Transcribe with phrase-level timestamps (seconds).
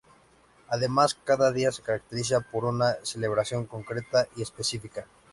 [0.69, 5.05] Además, cada día se caracteriza por una celebración concreta y específica.